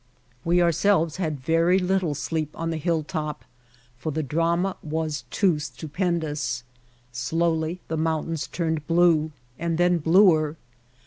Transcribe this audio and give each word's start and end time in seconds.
We 0.43 0.63
ourselves 0.63 1.17
had 1.17 1.39
very 1.39 1.77
little 1.77 2.15
sleep 2.15 2.49
on 2.57 2.71
the 2.71 2.77
hill 2.77 3.03
top 3.03 3.45
for 3.99 4.11
the 4.11 4.23
drama 4.23 4.75
was 4.81 5.25
too 5.29 5.59
stupendous. 5.59 6.63
Slowly 7.11 7.81
the 7.87 7.97
mountains 7.97 8.47
turned 8.47 8.87
blue, 8.87 9.31
and 9.59 9.77
then 9.77 9.99
bluer. 9.99 10.55